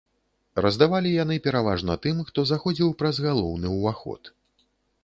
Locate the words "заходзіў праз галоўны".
2.53-3.67